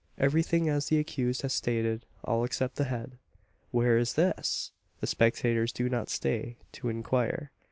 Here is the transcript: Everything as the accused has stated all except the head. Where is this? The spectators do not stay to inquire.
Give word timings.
Everything 0.17 0.67
as 0.67 0.87
the 0.87 0.97
accused 0.97 1.43
has 1.43 1.53
stated 1.53 2.07
all 2.23 2.43
except 2.43 2.77
the 2.77 2.85
head. 2.85 3.19
Where 3.69 3.99
is 3.99 4.15
this? 4.15 4.71
The 4.99 5.05
spectators 5.05 5.71
do 5.71 5.89
not 5.89 6.09
stay 6.09 6.57
to 6.71 6.89
inquire. 6.89 7.51